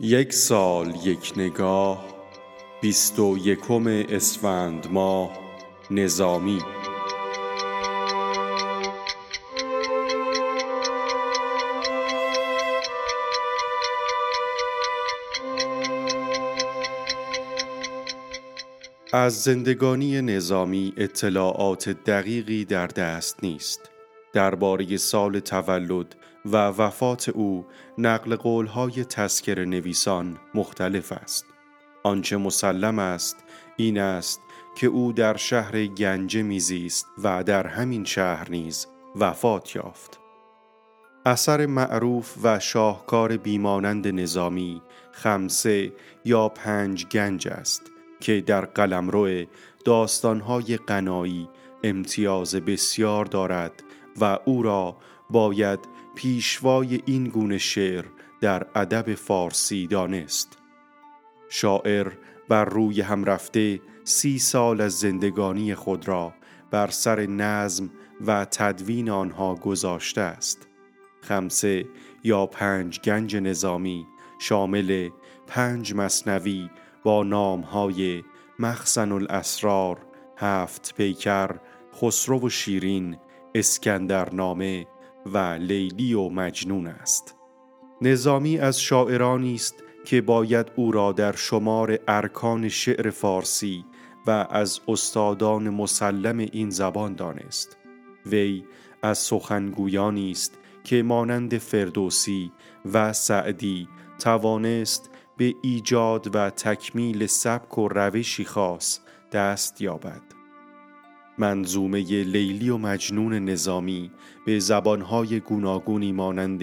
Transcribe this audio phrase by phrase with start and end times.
[0.00, 2.04] یک سال یک نگاه
[2.80, 5.38] بیست و یکم اسفند ماه
[5.90, 6.58] نظامی.
[19.12, 23.95] از زندگانی نظامی اطلاعات دقیقی در دست نیست.
[24.36, 27.66] درباره سال تولد و وفات او
[27.98, 31.46] نقل قولهای تسکر نویسان مختلف است.
[32.02, 33.44] آنچه مسلم است
[33.76, 34.40] این است
[34.78, 40.20] که او در شهر گنجه میزیست و در همین شهر نیز وفات یافت.
[41.26, 44.82] اثر معروف و شاهکار بیمانند نظامی
[45.12, 45.92] خمسه
[46.24, 47.82] یا پنج گنج است
[48.20, 49.44] که در قلمرو
[49.84, 51.48] داستانهای قنایی
[51.82, 53.82] امتیاز بسیار دارد
[54.20, 54.96] و او را
[55.30, 55.78] باید
[56.14, 58.04] پیشوای این گونه شعر
[58.40, 60.58] در ادب فارسی دانست.
[61.48, 62.12] شاعر
[62.48, 66.34] بر روی هم رفته سی سال از زندگانی خود را
[66.70, 67.90] بر سر نظم
[68.26, 70.68] و تدوین آنها گذاشته است.
[71.20, 71.86] خمسه
[72.24, 74.06] یا پنج گنج نظامی
[74.38, 75.10] شامل
[75.46, 76.70] پنج مصنوی
[77.04, 78.24] با نامهای
[78.58, 79.98] مخزن الاسرار
[80.36, 81.56] هفت پیکر
[81.94, 83.16] خسرو و شیرین
[83.58, 84.86] اسکندرنامه
[85.26, 87.34] و لیلی و مجنون است.
[88.02, 93.84] نظامی از شاعرانی است که باید او را در شمار ارکان شعر فارسی
[94.26, 97.76] و از استادان مسلم این زبان دانست.
[98.26, 98.64] وی
[99.02, 102.52] از سخنگویانی است که مانند فردوسی
[102.92, 109.00] و سعدی توانست به ایجاد و تکمیل سبک و روشی خاص
[109.32, 110.35] دست یابد.
[111.38, 114.10] منظومه لیلی و مجنون نظامی
[114.46, 116.62] به زبانهای گوناگونی مانند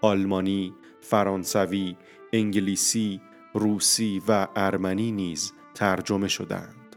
[0.00, 1.96] آلمانی، فرانسوی،
[2.32, 3.20] انگلیسی،
[3.54, 6.96] روسی و ارمنی نیز ترجمه شدند.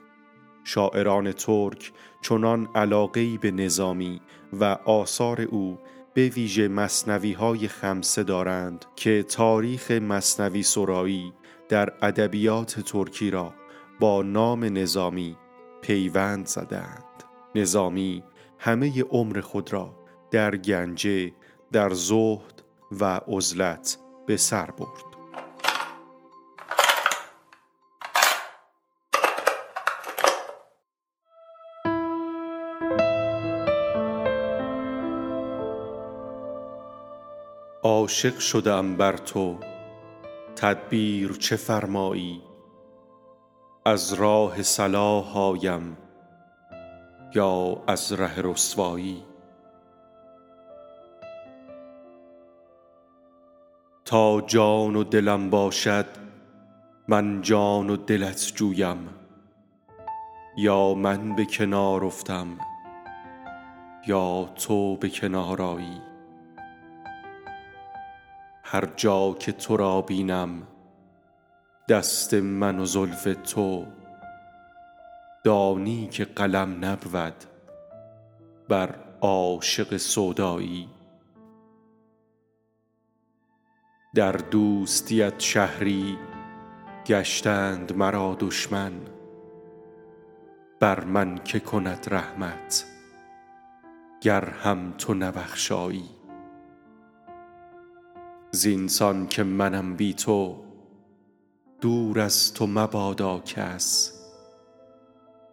[0.64, 4.22] شاعران ترک چنان علاقه‌ای به نظامی
[4.54, 5.80] و آثار او
[6.14, 11.34] به ویژه مصنوی های خمسه دارند که تاریخ مصنوی سرایی
[11.70, 13.54] در ادبیات ترکی را
[14.00, 15.38] با نام نظامی
[15.85, 17.03] پیوند زدند.
[17.56, 18.23] نظامی
[18.59, 19.96] همه عمر خود را
[20.31, 21.31] در گنجه
[21.72, 22.62] در زهد
[23.01, 23.97] و عزلت
[24.28, 25.16] به سر برد.
[37.84, 39.59] عاشق شدم بر تو
[40.56, 42.55] تدبیر چه فرمایی؟
[43.88, 45.97] از راه صلاح آیم
[47.35, 49.23] یا از ره رسوایی.
[54.06, 56.06] تا جان و دلم باشد
[57.07, 59.09] من جان و دلت جویم.
[60.57, 62.47] یا من به کنار افتم
[64.07, 66.01] یا تو به کنار آیی.
[68.63, 70.68] هر جا که تو را بینم
[71.90, 73.85] دست من و زلف تو
[75.44, 77.44] دانی که قلم نبود
[78.69, 80.90] بر عاشق سودایی.
[84.16, 86.18] در دوستیت شهری
[87.06, 88.91] گشتند مرا دشمن
[90.79, 92.85] بر من که کند رحمت
[94.22, 96.09] گر هم تو نبخشایی.
[98.51, 100.65] زینسان که منم بی تو
[101.85, 104.13] دور از تو مبادا کس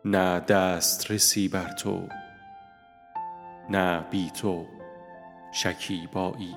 [0.04, 2.08] نه دست رسی بر تو
[3.70, 4.66] نه بی تو
[5.52, 6.56] شکیبایی.